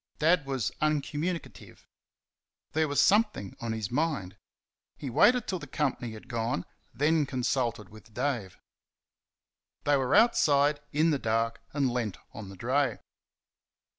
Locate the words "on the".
12.33-12.57